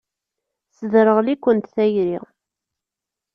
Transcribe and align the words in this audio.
Tesderɣel-ikent 0.73 1.71
tayri. 1.75 2.19